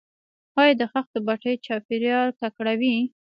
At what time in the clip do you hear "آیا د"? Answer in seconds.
0.59-0.83